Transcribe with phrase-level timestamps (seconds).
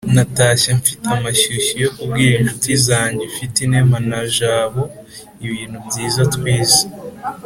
[0.15, 4.83] Natashye mfite amashyushyu yo kubwira inshuti zanjye Ufitinema na Jabo
[5.45, 6.81] ibintu byiza twize.